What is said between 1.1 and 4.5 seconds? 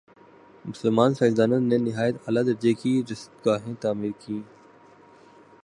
سائنسدانوں نے نہایت عالیٰ درجہ کی رصدگاہیں تعمیر کیں